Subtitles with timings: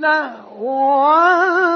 [0.00, 1.14] لهو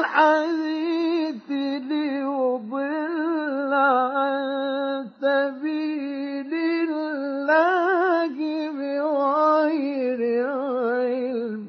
[0.00, 1.50] الحديث
[1.90, 8.34] ليضل عن سبيل الله
[8.78, 11.62] بغير علم.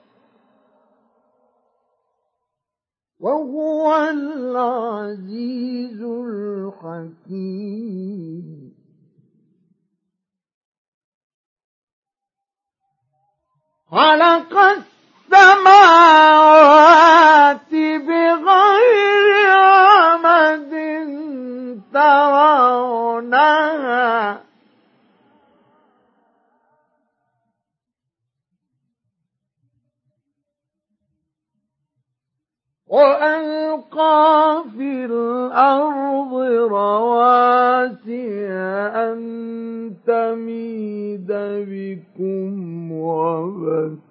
[3.20, 6.02] وهو العزيز
[6.82, 7.58] الحكيم.
[13.92, 14.88] خلق
[15.28, 16.88] السماوات
[18.08, 20.74] بغير عمد
[21.94, 23.68] ترونها.
[32.88, 36.34] وألقى في الأرض
[36.72, 38.48] رواسي
[38.96, 39.20] أن
[40.08, 41.28] تميد
[41.70, 44.07] بكم وبث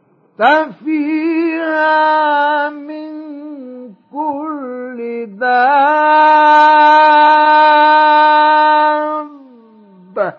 [0.84, 3.16] فيها من
[4.12, 5.26] كل
[10.06, 10.36] دابة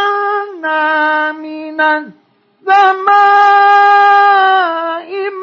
[0.00, 2.20] وأنزلنا من السماء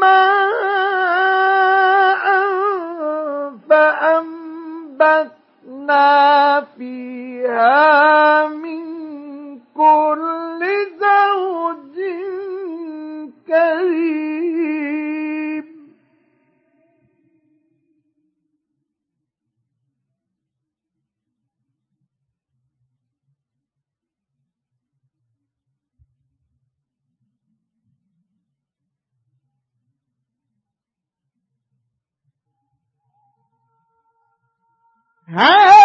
[0.02, 0.67] ماء
[5.88, 8.84] فأنبتنا فيها من
[9.76, 10.62] كل
[11.00, 11.98] زوج
[13.48, 14.68] كريم
[35.28, 35.77] هذا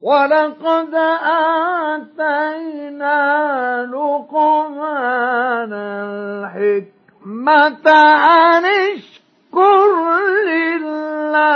[0.00, 0.94] ولقد
[2.14, 3.20] آتينا
[3.86, 11.50] لقمان الحكمة أن اشكر لله.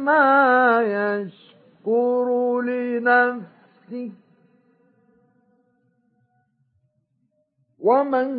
[0.81, 3.58] يشكر لنفسه.
[7.79, 8.29] ومن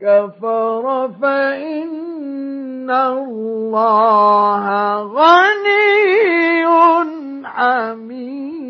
[0.00, 4.66] كفر فإن الله
[5.02, 5.84] غني
[7.46, 8.63] حميد.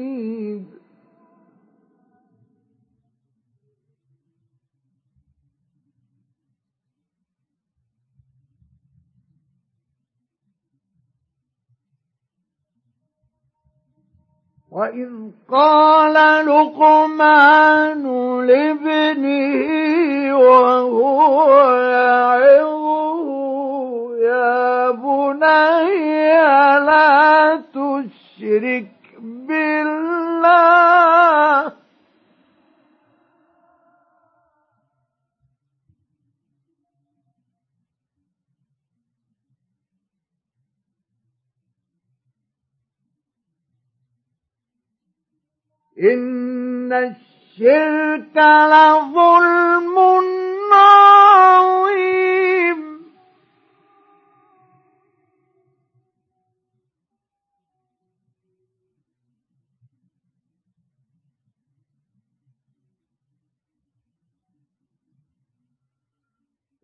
[14.75, 15.11] وإذ
[15.53, 18.05] قال لقمان
[18.47, 23.19] لابنه وهو يعظه
[24.17, 26.35] يا بني
[26.87, 28.91] لا تشرك
[29.49, 30.65] بالله
[45.99, 49.99] إن الشرك لظلم
[50.73, 52.05] عظيم.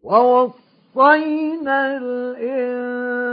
[0.03, 3.30] ووصينا الإنسان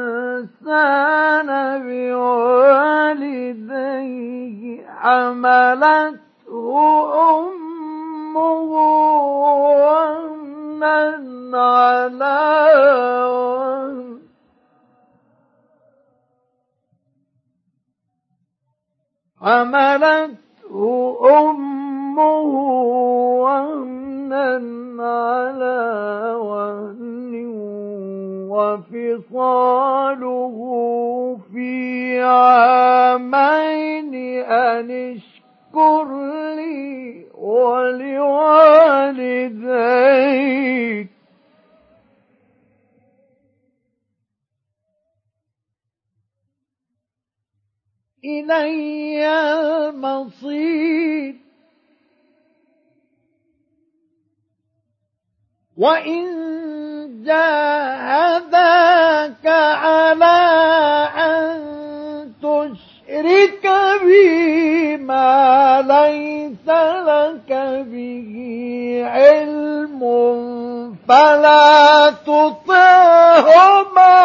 [3.27, 6.17] بوالديه حملته
[7.39, 8.72] أمه
[9.82, 10.98] وهنا
[11.53, 12.38] على
[19.41, 22.53] حملته أمه
[23.44, 24.48] وهنا
[25.03, 25.79] على
[26.41, 27.34] وهن
[28.57, 30.57] وفصاله
[31.53, 36.07] في عامين أن اشكر
[36.55, 38.27] لي ولوالديك.
[48.25, 49.27] إلي
[49.89, 51.46] المصير.
[55.77, 56.25] وإن
[57.25, 58.67] جاهداك
[59.46, 60.39] على
[61.17, 61.57] أن
[62.41, 63.65] تشرك
[64.03, 66.67] بي ما ليس
[67.07, 67.51] لك
[67.91, 68.31] به
[69.05, 70.01] علم
[71.10, 74.17] فلا تطعهما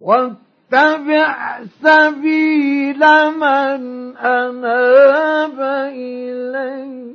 [0.00, 5.60] واتبع سبيل من أناب
[5.94, 7.10] إليه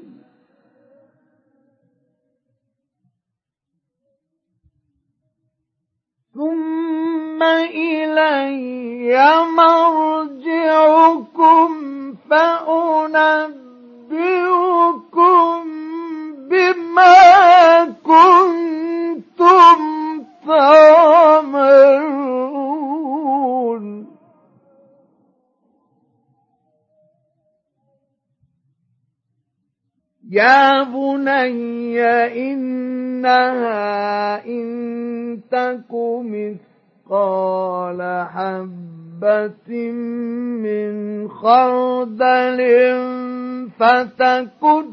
[6.35, 9.17] ثم إلي
[9.55, 11.69] مرجعكم
[12.29, 13.65] فأنبئكم
[16.49, 19.79] بما كنتم
[20.47, 22.44] تعملون.
[30.35, 32.03] يا بني
[32.51, 35.91] إنها إن تك
[36.27, 37.99] مثقال
[38.33, 39.91] حبة
[40.65, 40.93] من
[41.29, 42.59] خردل
[43.79, 44.85] فتكن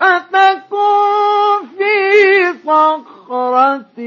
[0.00, 1.94] فتكن في
[2.66, 3.98] صخرة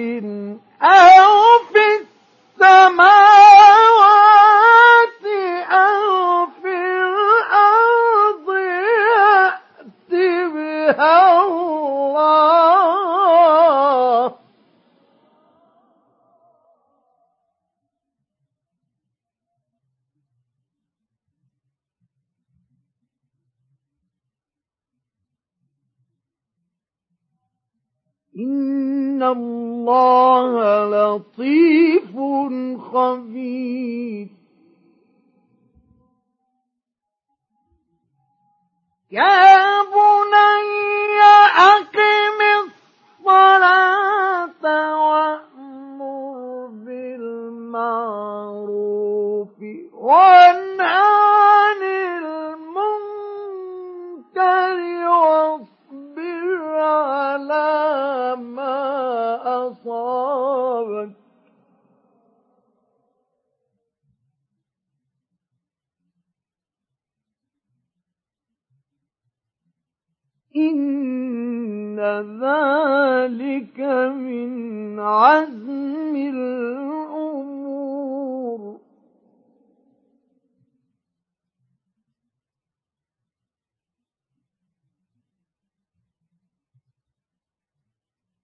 [39.12, 39.51] يا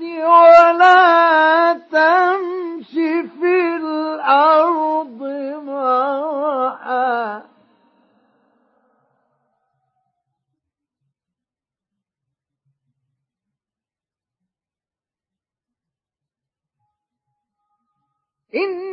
[0.00, 2.92] ولا تمش
[3.40, 5.22] في الأرض
[5.64, 7.42] مرحا
[18.54, 18.91] إن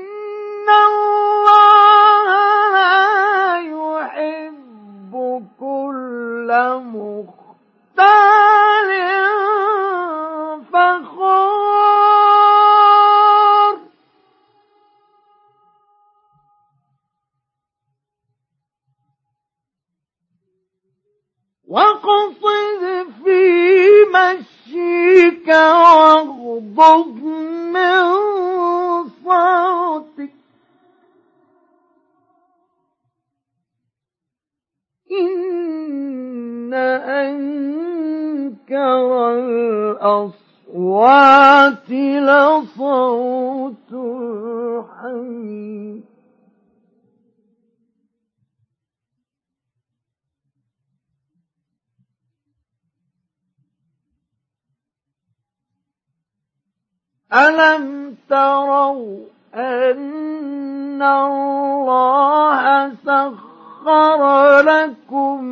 [57.33, 65.43] ألم تروا أن الله سخر لكم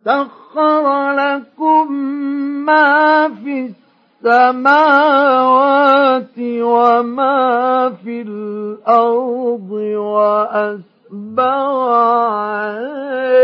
[0.06, 1.92] سخر لكم
[2.66, 3.83] ما في السماوات
[6.64, 11.44] وما في الأرض وأسبغ
[12.74, 13.38] عليكم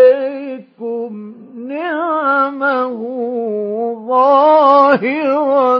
[1.68, 3.00] نعمه
[4.08, 5.80] ظاهرة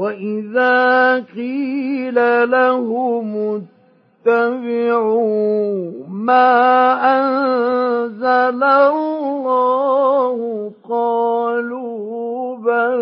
[0.00, 2.16] وإذا قيل
[2.50, 3.60] لهم
[4.26, 6.52] اتبعوا ما
[7.18, 10.38] أنزل الله
[10.88, 13.00] قالوا بل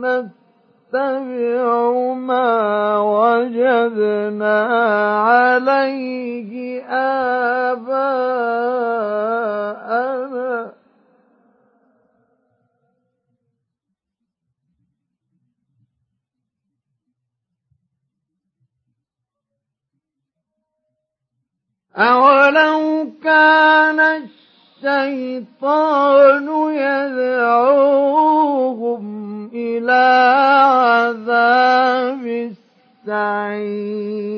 [0.00, 1.82] نتبع
[2.14, 4.58] ما وجدنا
[5.20, 6.82] عليه
[9.50, 10.79] آباءنا
[21.96, 24.00] أولو كان
[24.82, 28.20] الشيطان يدعوهم
[29.54, 30.02] إلى
[30.86, 32.26] عذاب
[33.06, 34.30] السعير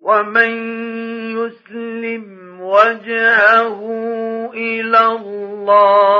[0.00, 0.52] ومن
[1.38, 3.80] يسلم وجهه
[4.54, 6.11] إلى الله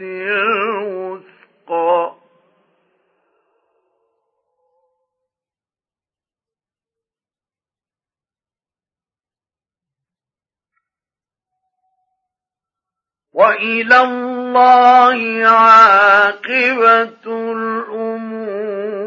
[0.00, 1.20] الوثقى.
[13.32, 18.99] وإلى الله عاقبة الأمور.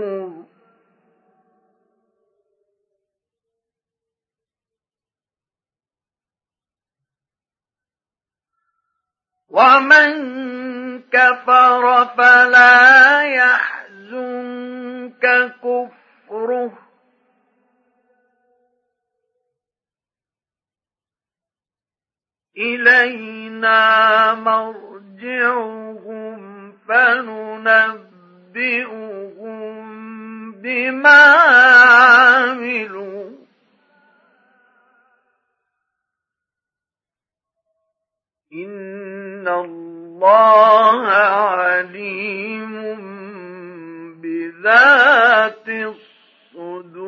[9.53, 10.09] ومن
[11.13, 15.23] كفر فلا يحزنك
[15.63, 16.71] كفره
[22.57, 26.39] إلينا مرجعهم
[26.87, 28.23] فننبئهم
[30.51, 31.23] بما
[31.83, 33.32] عملوا
[38.53, 42.73] إن الله عليم
[44.21, 47.03] بذات الصدور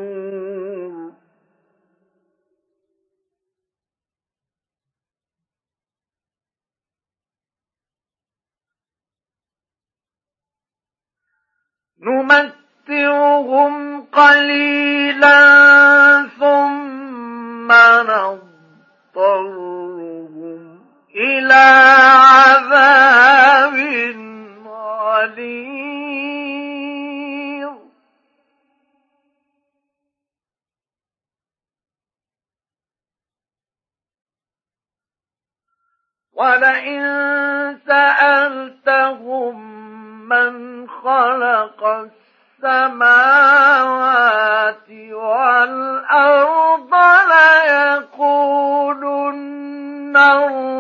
[12.90, 15.40] نمتعهم قليلا
[16.40, 17.72] ثم
[18.12, 19.85] نضطرهم
[21.16, 21.66] إلى
[22.20, 23.76] عذاب
[24.66, 25.76] غليظ.
[36.34, 37.02] ولئن
[37.88, 39.56] سألتهم
[40.30, 42.10] من خلق
[42.64, 43.30] السماوات
[45.12, 46.94] والأرض
[47.30, 48.56] ليقولن
[50.18, 50.75] الله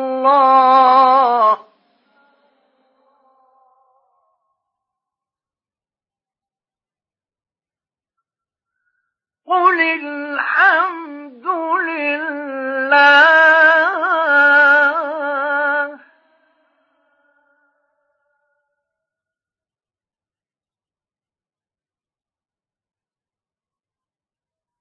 [9.48, 11.48] قل الحمد
[11.88, 12.65] لله.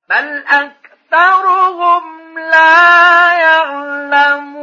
[0.09, 4.54] بل أكثرهم لا يعلم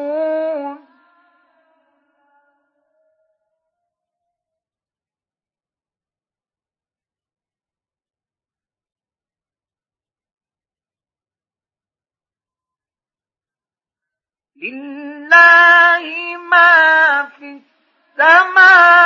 [14.61, 17.59] لله ما في
[18.17, 19.00] السماوات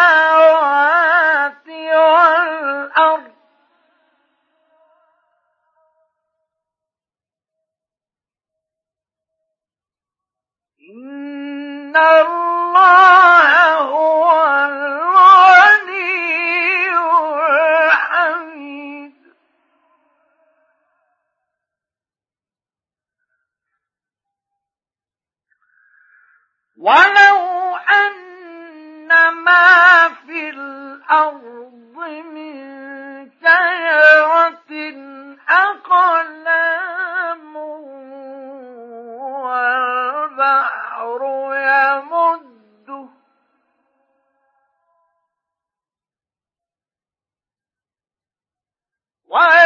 [49.36, 49.65] Why?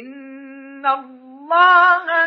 [0.00, 2.17] إن الله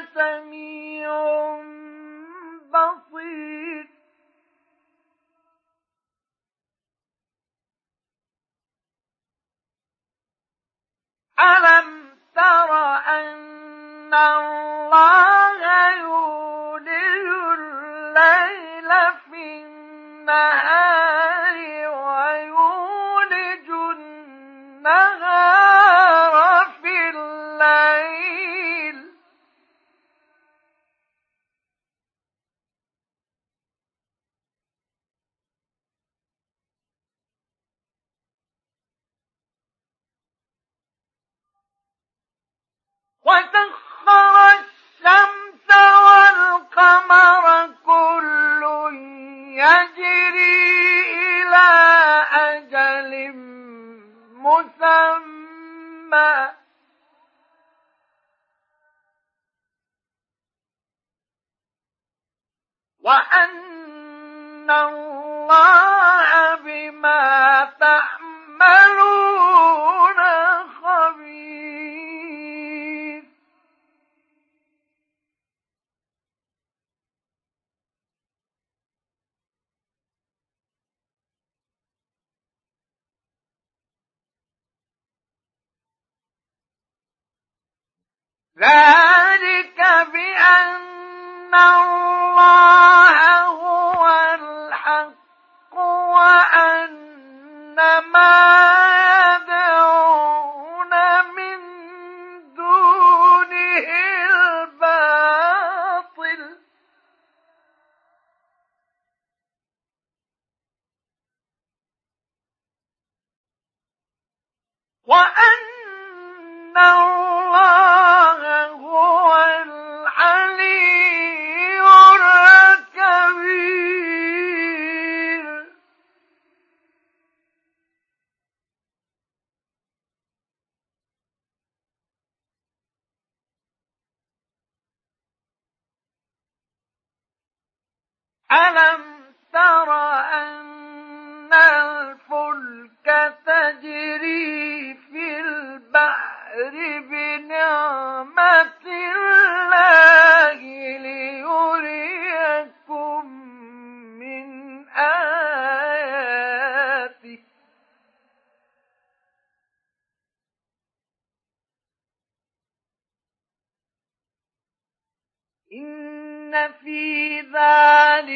[43.32, 43.91] 幻灯。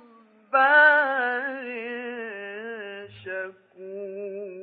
[3.25, 4.55] شكور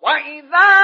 [0.00, 0.79] وإذا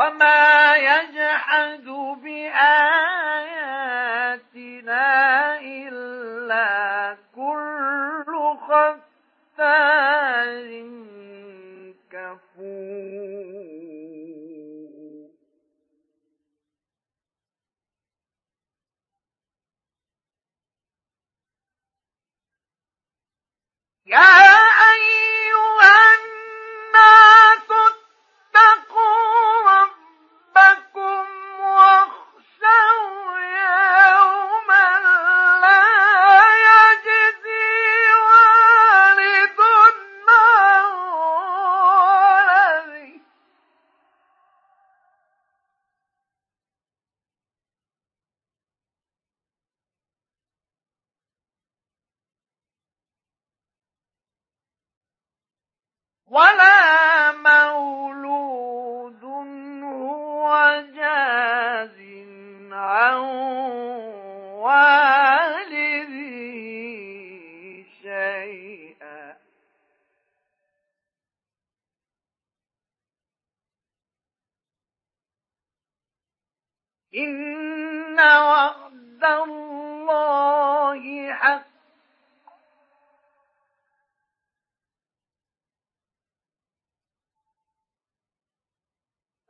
[0.00, 0.49] وما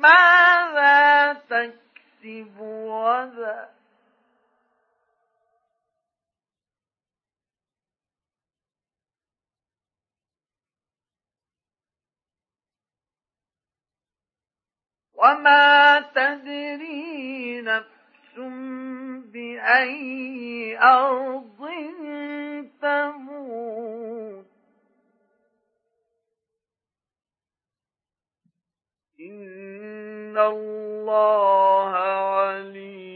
[0.00, 3.77] ماذا تكسب وذا
[15.18, 18.38] وما تدري نفس
[19.32, 21.68] بأي أرض
[22.82, 24.46] تموت
[29.20, 33.07] إن الله عليم